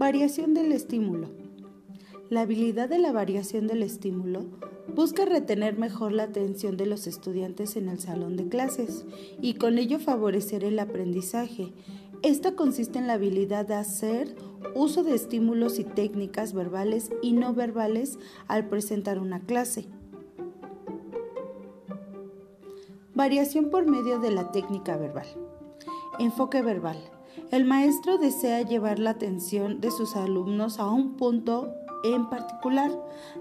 Variación 0.00 0.54
del 0.54 0.72
estímulo. 0.72 1.28
La 2.30 2.40
habilidad 2.40 2.88
de 2.88 2.98
la 2.98 3.12
variación 3.12 3.66
del 3.66 3.82
estímulo 3.82 4.46
busca 4.96 5.26
retener 5.26 5.76
mejor 5.76 6.12
la 6.12 6.22
atención 6.22 6.78
de 6.78 6.86
los 6.86 7.06
estudiantes 7.06 7.76
en 7.76 7.86
el 7.90 8.00
salón 8.00 8.34
de 8.34 8.48
clases 8.48 9.04
y 9.42 9.56
con 9.56 9.76
ello 9.76 9.98
favorecer 9.98 10.64
el 10.64 10.78
aprendizaje. 10.78 11.74
Esta 12.22 12.56
consiste 12.56 12.98
en 12.98 13.08
la 13.08 13.12
habilidad 13.12 13.66
de 13.66 13.74
hacer 13.74 14.36
uso 14.74 15.02
de 15.02 15.14
estímulos 15.14 15.78
y 15.78 15.84
técnicas 15.84 16.54
verbales 16.54 17.10
y 17.20 17.34
no 17.34 17.52
verbales 17.52 18.18
al 18.48 18.70
presentar 18.70 19.18
una 19.18 19.40
clase. 19.40 19.84
Variación 23.14 23.68
por 23.68 23.84
medio 23.84 24.18
de 24.18 24.30
la 24.30 24.50
técnica 24.50 24.96
verbal. 24.96 25.26
Enfoque 26.18 26.62
verbal. 26.62 27.19
El 27.50 27.64
maestro 27.64 28.18
desea 28.18 28.62
llevar 28.62 28.98
la 28.98 29.10
atención 29.10 29.80
de 29.80 29.90
sus 29.90 30.16
alumnos 30.16 30.78
a 30.78 30.90
un 30.90 31.16
punto 31.16 31.74
en 32.04 32.28
particular. 32.28 32.90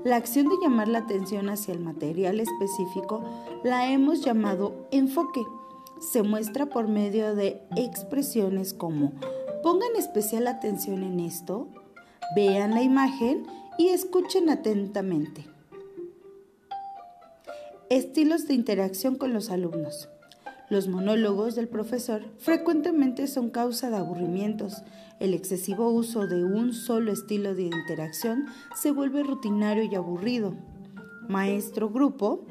La 0.04 0.16
acción 0.16 0.48
de 0.48 0.56
llamar 0.62 0.88
la 0.88 1.00
atención 1.00 1.50
hacia 1.50 1.74
el 1.74 1.80
material 1.80 2.40
específico 2.40 3.24
la 3.64 3.92
hemos 3.92 4.22
llamado 4.22 4.88
enfoque. 4.92 5.42
Se 6.00 6.24
muestra 6.24 6.68
por 6.68 6.88
medio 6.88 7.36
de 7.36 7.62
expresiones 7.76 8.74
como 8.74 9.14
pongan 9.64 9.96
especial 9.98 10.48
atención 10.48 11.04
en 11.04 11.20
esto, 11.20 11.68
vean 12.36 12.72
la 12.74 12.82
imagen 12.82 13.46
y 13.78 13.90
escuchen 13.90 14.50
atentamente. 14.50 15.46
Estilos 17.90 18.48
de 18.48 18.54
interacción 18.54 19.16
con 19.16 19.34
los 19.34 19.50
alumnos. 19.50 20.10
Los 20.70 20.88
monólogos 20.88 21.56
del 21.56 21.68
profesor 21.68 22.22
frecuentemente 22.38 23.26
son 23.26 23.50
causa 23.50 23.90
de 23.90 23.98
aburrimientos. 23.98 24.84
El 25.20 25.34
excesivo 25.34 25.90
uso 25.90 26.28
de 26.28 26.46
un 26.46 26.74
solo 26.74 27.12
estilo 27.12 27.56
de 27.56 27.64
interacción 27.64 28.46
se 28.76 28.92
vuelve 28.92 29.24
rutinario 29.24 29.84
y 29.84 29.96
aburrido. 29.96 30.54
Maestro 31.28 31.90
grupo. 31.90 32.46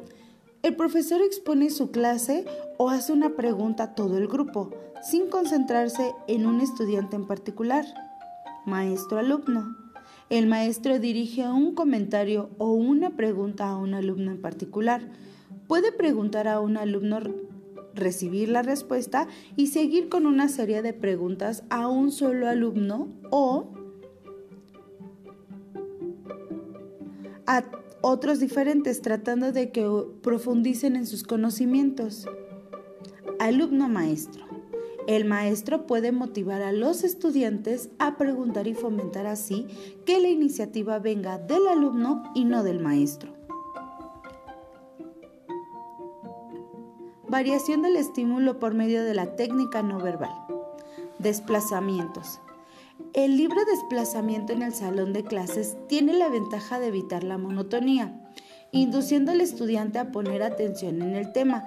El 0.64 0.74
profesor 0.74 1.20
expone 1.22 1.70
su 1.70 1.92
clase 1.92 2.44
o 2.76 2.90
hace 2.90 3.12
una 3.12 3.36
pregunta 3.36 3.84
a 3.84 3.94
todo 3.94 4.18
el 4.18 4.26
grupo, 4.26 4.70
sin 5.00 5.30
concentrarse 5.30 6.12
en 6.26 6.44
un 6.44 6.60
estudiante 6.60 7.14
en 7.14 7.28
particular. 7.28 7.84
Maestro 8.66 9.18
alumno. 9.18 9.76
El 10.28 10.48
maestro 10.48 10.98
dirige 10.98 11.48
un 11.48 11.72
comentario 11.72 12.50
o 12.58 12.72
una 12.72 13.10
pregunta 13.10 13.68
a 13.68 13.76
un 13.76 13.94
alumno 13.94 14.32
en 14.32 14.42
particular. 14.42 15.08
Puede 15.68 15.92
preguntar 15.92 16.48
a 16.48 16.58
un 16.58 16.76
alumno 16.76 17.20
recibir 17.94 18.48
la 18.48 18.62
respuesta 18.62 19.28
y 19.56 19.68
seguir 19.68 20.08
con 20.08 20.26
una 20.26 20.48
serie 20.48 20.82
de 20.82 20.92
preguntas 20.92 21.64
a 21.70 21.88
un 21.88 22.12
solo 22.12 22.48
alumno 22.48 23.08
o 23.30 23.72
a 27.46 27.64
otros 28.00 28.40
diferentes 28.40 29.02
tratando 29.02 29.52
de 29.52 29.70
que 29.70 29.88
profundicen 30.22 30.96
en 30.96 31.06
sus 31.06 31.22
conocimientos. 31.22 32.26
Alumno 33.38 33.88
maestro. 33.88 34.44
El 35.06 35.24
maestro 35.24 35.86
puede 35.86 36.12
motivar 36.12 36.60
a 36.60 36.72
los 36.72 37.02
estudiantes 37.02 37.88
a 37.98 38.18
preguntar 38.18 38.66
y 38.66 38.74
fomentar 38.74 39.26
así 39.26 39.66
que 40.04 40.20
la 40.20 40.28
iniciativa 40.28 40.98
venga 40.98 41.38
del 41.38 41.66
alumno 41.66 42.24
y 42.34 42.44
no 42.44 42.62
del 42.62 42.80
maestro. 42.80 43.37
Variación 47.28 47.82
del 47.82 47.96
estímulo 47.96 48.58
por 48.58 48.72
medio 48.72 49.04
de 49.04 49.12
la 49.12 49.36
técnica 49.36 49.82
no 49.82 49.98
verbal. 49.98 50.32
Desplazamientos. 51.18 52.40
El 53.12 53.36
libre 53.36 53.66
desplazamiento 53.66 54.54
en 54.54 54.62
el 54.62 54.72
salón 54.72 55.12
de 55.12 55.24
clases 55.24 55.76
tiene 55.88 56.14
la 56.14 56.30
ventaja 56.30 56.80
de 56.80 56.86
evitar 56.86 57.24
la 57.24 57.36
monotonía, 57.36 58.18
induciendo 58.72 59.32
al 59.32 59.42
estudiante 59.42 59.98
a 59.98 60.10
poner 60.10 60.42
atención 60.42 61.02
en 61.02 61.16
el 61.16 61.32
tema, 61.32 61.66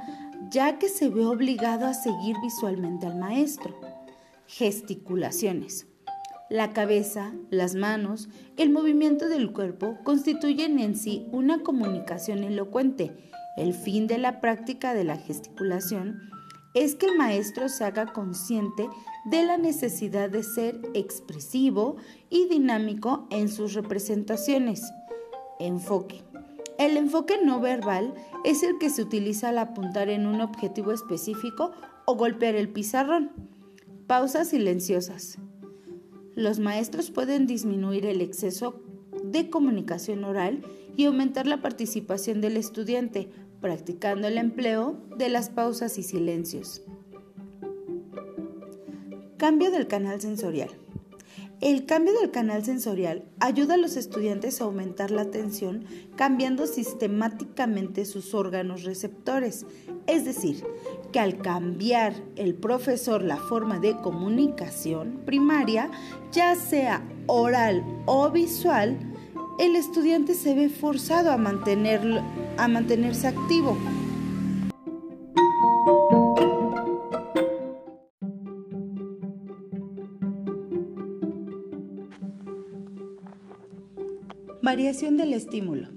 ya 0.50 0.80
que 0.80 0.90
se 0.90 1.10
ve 1.10 1.28
obligado 1.28 1.86
a 1.86 1.94
seguir 1.94 2.36
visualmente 2.42 3.06
al 3.06 3.20
maestro. 3.20 3.80
Gesticulaciones. 4.48 5.86
La 6.50 6.74
cabeza, 6.74 7.34
las 7.52 7.76
manos, 7.76 8.30
el 8.58 8.72
movimiento 8.72 9.30
del 9.30 9.54
cuerpo 9.54 10.00
constituyen 10.04 10.80
en 10.80 10.96
sí 10.96 11.28
una 11.32 11.62
comunicación 11.62 12.44
elocuente 12.44 13.32
el 13.58 13.74
fin 13.74 14.08
de 14.08 14.18
la 14.18 14.40
práctica 14.40 14.94
de 14.94 15.04
la 15.04 15.18
gesticulación 15.18 16.32
es 16.74 16.96
que 16.96 17.08
el 17.08 17.18
maestro 17.18 17.68
se 17.68 17.84
haga 17.84 18.14
consciente 18.14 18.88
de 19.26 19.44
la 19.44 19.58
necesidad 19.58 20.30
de 20.30 20.44
ser 20.44 20.80
expresivo 20.94 21.98
y 22.30 22.48
dinámico 22.48 23.28
en 23.30 23.50
sus 23.50 23.74
representaciones. 23.74 24.92
Enfoque. 25.60 26.24
El 26.78 26.98
enfoque 26.98 27.38
no 27.44 27.60
verbal 27.60 28.16
es 28.44 28.64
el 28.64 28.78
que 28.80 28.90
se 28.90 29.04
utiliza 29.04 29.50
al 29.50 29.60
apuntar 29.60 30.10
en 30.10 30.26
un 30.26 30.42
objetivo 30.42 30.92
específico 30.92 31.72
o 32.06 32.16
golpear 32.16 32.56
el 32.56 32.70
pizarrón. 32.70 33.32
Pausas 34.08 34.50
silenciosas. 34.50 35.38
Los 36.36 36.60
maestros 36.60 37.12
pueden 37.12 37.46
disminuir 37.46 38.06
el 38.06 38.22
exceso 38.22 38.82
de 39.32 39.50
comunicación 39.50 40.24
oral 40.24 40.64
y 40.98 41.06
aumentar 41.06 41.48
la 41.48 41.62
participación 41.62 42.42
del 42.42 42.58
estudiante, 42.58 43.30
practicando 43.62 44.28
el 44.28 44.38
empleo 44.38 44.98
de 45.18 45.30
las 45.30 45.50
pausas 45.50 45.98
y 45.98 46.04
silencios. 46.04 46.82
Cambio 49.38 49.72
del 49.72 49.88
canal 49.88 50.22
sensorial. 50.22 50.70
El 51.62 51.86
cambio 51.86 52.20
del 52.20 52.32
canal 52.32 52.66
sensorial 52.66 53.24
ayuda 53.40 53.76
a 53.76 53.78
los 53.78 53.96
estudiantes 53.96 54.60
a 54.60 54.64
aumentar 54.64 55.12
la 55.12 55.22
atención 55.22 55.86
cambiando 56.16 56.66
sistemáticamente 56.66 58.06
sus 58.06 58.34
órganos 58.34 58.84
receptores. 58.84 59.68
Es 60.08 60.26
decir, 60.26 60.64
que 61.12 61.20
al 61.20 61.38
cambiar 61.38 62.16
el 62.36 62.56
profesor 62.56 63.24
la 63.24 63.38
forma 63.38 63.80
de 63.80 63.96
comunicación 63.98 65.22
primaria, 65.24 65.92
ya 66.32 66.56
sea 66.56 67.08
oral 67.28 67.84
o 68.08 68.32
visual, 68.32 69.11
el 69.62 69.76
estudiante 69.76 70.34
se 70.34 70.56
ve 70.56 70.70
forzado 70.70 71.30
a, 71.30 71.36
a 71.36 72.68
mantenerse 72.68 73.28
activo. 73.28 73.78
Variación 84.64 85.18
del 85.18 85.34
estímulo. 85.34 85.90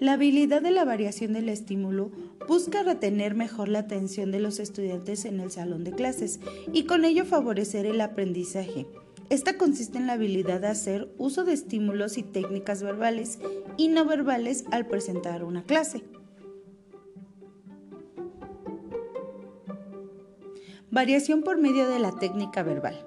La 0.00 0.14
habilidad 0.14 0.60
de 0.60 0.72
la 0.72 0.84
variación 0.84 1.32
del 1.32 1.48
estímulo 1.48 2.10
busca 2.48 2.82
retener 2.82 3.36
mejor 3.36 3.68
la 3.68 3.80
atención 3.80 4.32
de 4.32 4.40
los 4.40 4.58
estudiantes 4.58 5.26
en 5.26 5.38
el 5.38 5.52
salón 5.52 5.84
de 5.84 5.92
clases 5.92 6.40
y 6.72 6.86
con 6.86 7.04
ello 7.04 7.24
favorecer 7.24 7.86
el 7.86 8.00
aprendizaje. 8.00 8.84
Esta 9.28 9.58
consiste 9.58 9.98
en 9.98 10.06
la 10.06 10.12
habilidad 10.12 10.60
de 10.60 10.68
hacer 10.68 11.12
uso 11.18 11.44
de 11.44 11.52
estímulos 11.52 12.16
y 12.16 12.22
técnicas 12.22 12.82
verbales 12.82 13.38
y 13.76 13.88
no 13.88 14.04
verbales 14.04 14.64
al 14.70 14.86
presentar 14.86 15.42
una 15.42 15.64
clase. 15.64 16.04
Variación 20.92 21.42
por 21.42 21.58
medio 21.58 21.88
de 21.88 21.98
la 21.98 22.12
técnica 22.12 22.62
verbal. 22.62 23.04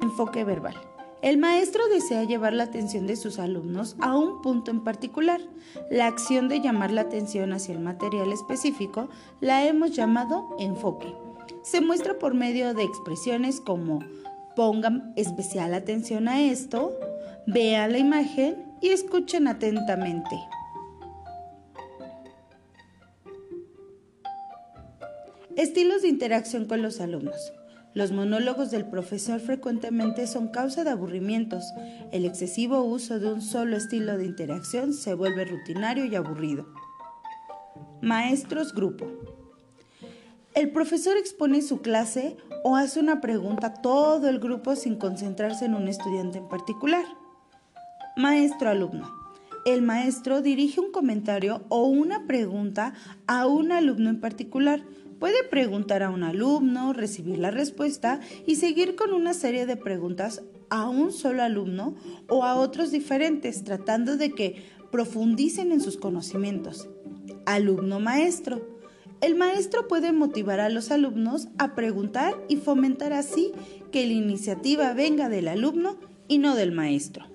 Enfoque 0.00 0.44
verbal. 0.44 0.74
El 1.20 1.36
maestro 1.36 1.86
desea 1.88 2.24
llevar 2.24 2.54
la 2.54 2.64
atención 2.64 3.06
de 3.06 3.14
sus 3.14 3.38
alumnos 3.38 3.94
a 4.00 4.16
un 4.16 4.40
punto 4.40 4.70
en 4.70 4.82
particular. 4.82 5.42
La 5.90 6.06
acción 6.06 6.48
de 6.48 6.60
llamar 6.60 6.90
la 6.90 7.02
atención 7.02 7.52
hacia 7.52 7.74
el 7.74 7.80
material 7.80 8.32
específico 8.32 9.10
la 9.40 9.66
hemos 9.66 9.90
llamado 9.90 10.56
enfoque. 10.58 11.14
Se 11.62 11.82
muestra 11.82 12.18
por 12.18 12.32
medio 12.32 12.72
de 12.72 12.84
expresiones 12.84 13.60
como 13.60 13.98
Pongan 14.60 15.14
especial 15.16 15.72
atención 15.72 16.28
a 16.28 16.42
esto, 16.42 17.00
vean 17.46 17.92
la 17.92 17.98
imagen 17.98 18.62
y 18.82 18.88
escuchen 18.88 19.48
atentamente. 19.48 20.38
Estilos 25.56 26.02
de 26.02 26.08
interacción 26.08 26.66
con 26.66 26.82
los 26.82 27.00
alumnos. 27.00 27.54
Los 27.94 28.12
monólogos 28.12 28.70
del 28.70 28.84
profesor 28.84 29.40
frecuentemente 29.40 30.26
son 30.26 30.48
causa 30.48 30.84
de 30.84 30.90
aburrimientos. 30.90 31.64
El 32.12 32.26
excesivo 32.26 32.82
uso 32.82 33.18
de 33.18 33.32
un 33.32 33.40
solo 33.40 33.78
estilo 33.78 34.18
de 34.18 34.26
interacción 34.26 34.92
se 34.92 35.14
vuelve 35.14 35.46
rutinario 35.46 36.04
y 36.04 36.16
aburrido. 36.16 36.66
Maestros 38.02 38.74
grupo. 38.74 39.39
El 40.54 40.72
profesor 40.72 41.16
expone 41.16 41.62
su 41.62 41.80
clase 41.80 42.36
o 42.64 42.74
hace 42.74 42.98
una 42.98 43.20
pregunta 43.20 43.68
a 43.68 43.74
todo 43.74 44.28
el 44.28 44.40
grupo 44.40 44.74
sin 44.74 44.96
concentrarse 44.96 45.64
en 45.64 45.74
un 45.74 45.86
estudiante 45.86 46.38
en 46.38 46.48
particular. 46.48 47.04
Maestro-alumno. 48.16 49.08
El 49.64 49.82
maestro 49.82 50.42
dirige 50.42 50.80
un 50.80 50.90
comentario 50.90 51.62
o 51.68 51.84
una 51.84 52.26
pregunta 52.26 52.94
a 53.28 53.46
un 53.46 53.70
alumno 53.70 54.10
en 54.10 54.20
particular. 54.20 54.82
Puede 55.20 55.44
preguntar 55.44 56.02
a 56.02 56.10
un 56.10 56.24
alumno, 56.24 56.94
recibir 56.94 57.38
la 57.38 57.52
respuesta 57.52 58.18
y 58.44 58.56
seguir 58.56 58.96
con 58.96 59.12
una 59.12 59.34
serie 59.34 59.66
de 59.66 59.76
preguntas 59.76 60.42
a 60.68 60.88
un 60.88 61.12
solo 61.12 61.44
alumno 61.44 61.94
o 62.28 62.44
a 62.44 62.56
otros 62.56 62.90
diferentes, 62.90 63.62
tratando 63.62 64.16
de 64.16 64.32
que 64.32 64.64
profundicen 64.90 65.70
en 65.70 65.80
sus 65.80 65.96
conocimientos. 65.96 66.88
Alumno 67.46 68.00
maestro. 68.00 68.79
El 69.20 69.34
maestro 69.34 69.86
puede 69.86 70.12
motivar 70.12 70.60
a 70.60 70.70
los 70.70 70.90
alumnos 70.90 71.48
a 71.58 71.74
preguntar 71.74 72.34
y 72.48 72.56
fomentar 72.56 73.12
así 73.12 73.52
que 73.92 74.06
la 74.06 74.14
iniciativa 74.14 74.94
venga 74.94 75.28
del 75.28 75.48
alumno 75.48 75.96
y 76.26 76.38
no 76.38 76.54
del 76.54 76.72
maestro. 76.72 77.26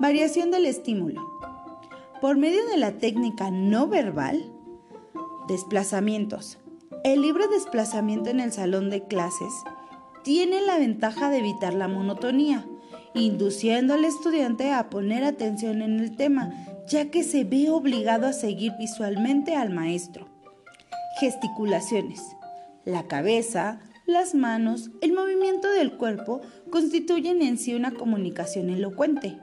Variación 0.00 0.50
del 0.50 0.66
estímulo. 0.66 1.22
Por 2.20 2.36
medio 2.36 2.66
de 2.66 2.76
la 2.76 2.98
técnica 2.98 3.52
no 3.52 3.86
verbal, 3.86 4.42
desplazamientos. 5.46 6.58
El 7.04 7.22
libre 7.22 7.46
desplazamiento 7.46 8.30
en 8.30 8.40
el 8.40 8.50
salón 8.50 8.90
de 8.90 9.06
clases 9.06 9.52
tiene 10.24 10.60
la 10.62 10.78
ventaja 10.78 11.30
de 11.30 11.38
evitar 11.38 11.74
la 11.74 11.86
monotonía, 11.86 12.66
induciendo 13.14 13.94
al 13.94 14.04
estudiante 14.04 14.72
a 14.72 14.88
poner 14.88 15.24
atención 15.24 15.82
en 15.82 16.00
el 16.00 16.16
tema, 16.16 16.50
ya 16.86 17.10
que 17.10 17.22
se 17.22 17.44
ve 17.44 17.70
obligado 17.70 18.26
a 18.26 18.32
seguir 18.32 18.72
visualmente 18.78 19.54
al 19.54 19.70
maestro. 19.70 20.28
Gesticulaciones. 21.20 22.20
La 22.84 23.06
cabeza, 23.06 23.80
las 24.06 24.34
manos, 24.34 24.90
el 25.00 25.12
movimiento 25.12 25.70
del 25.70 25.96
cuerpo 25.96 26.40
constituyen 26.70 27.42
en 27.42 27.58
sí 27.58 27.74
una 27.74 27.92
comunicación 27.92 28.70
elocuente. 28.70 29.38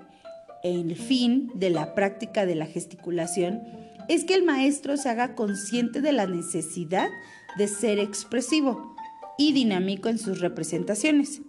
El 0.63 0.95
fin 0.95 1.49
de 1.55 1.69
la 1.69 1.95
práctica 1.95 2.45
de 2.45 2.55
la 2.55 2.65
gesticulación 2.65 3.63
es 4.09 4.25
que 4.25 4.33
el 4.33 4.43
maestro 4.43 4.97
se 4.97 5.07
haga 5.09 5.35
consciente 5.35 6.01
de 6.01 6.11
la 6.11 6.27
necesidad 6.27 7.09
de 7.57 7.67
ser 7.67 7.99
expresivo 7.99 8.95
y 9.37 9.53
dinámico 9.53 10.09
en 10.09 10.17
sus 10.17 10.41
representaciones. 10.41 11.41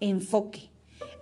Enfoque. 0.00 0.75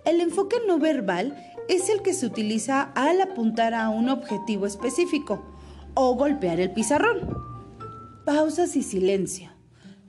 El 0.05 0.21
enfoque 0.21 0.57
no 0.67 0.77
verbal 0.77 1.35
es 1.67 1.89
el 1.89 2.03
que 2.03 2.13
se 2.13 2.27
utiliza 2.27 2.83
al 2.95 3.21
apuntar 3.21 3.73
a 3.73 3.89
un 3.89 4.09
objetivo 4.09 4.67
específico 4.67 5.43
o 5.95 6.13
golpear 6.15 6.59
el 6.59 6.71
pizarrón. 6.71 7.21
Pausas 8.23 8.75
y 8.75 8.83
silencio. 8.83 9.49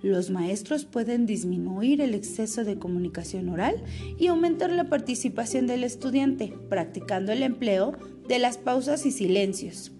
Los 0.02 0.30
maestros 0.30 0.84
pueden 0.84 1.24
disminuir 1.24 2.02
el 2.02 2.14
exceso 2.14 2.64
de 2.64 2.78
comunicación 2.78 3.48
oral 3.48 3.82
y 4.18 4.26
aumentar 4.26 4.70
la 4.70 4.90
participación 4.90 5.66
del 5.66 5.82
estudiante, 5.82 6.52
practicando 6.68 7.32
el 7.32 7.42
empleo 7.42 7.96
de 8.28 8.38
las 8.38 8.58
pausas 8.58 9.06
y 9.06 9.10
silencios. 9.10 9.92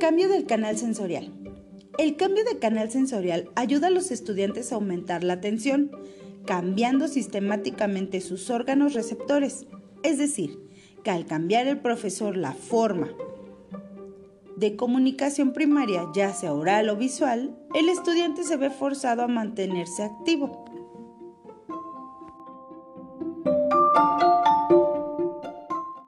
Cambio 0.00 0.28
del 0.30 0.46
canal 0.46 0.78
sensorial. 0.78 1.41
El 1.98 2.16
cambio 2.16 2.42
de 2.44 2.58
canal 2.58 2.90
sensorial 2.90 3.50
ayuda 3.54 3.88
a 3.88 3.90
los 3.90 4.10
estudiantes 4.10 4.72
a 4.72 4.76
aumentar 4.76 5.22
la 5.24 5.34
atención, 5.34 5.90
cambiando 6.46 7.06
sistemáticamente 7.06 8.20
sus 8.20 8.48
órganos 8.48 8.94
receptores. 8.94 9.66
Es 10.02 10.16
decir, 10.16 10.58
que 11.04 11.10
al 11.10 11.26
cambiar 11.26 11.66
el 11.66 11.78
profesor 11.80 12.36
la 12.36 12.52
forma 12.52 13.10
de 14.56 14.76
comunicación 14.76 15.52
primaria, 15.52 16.06
ya 16.14 16.32
sea 16.32 16.54
oral 16.54 16.88
o 16.88 16.96
visual, 16.96 17.56
el 17.74 17.88
estudiante 17.88 18.44
se 18.44 18.56
ve 18.56 18.70
forzado 18.70 19.22
a 19.22 19.28
mantenerse 19.28 20.02
activo. 20.02 20.61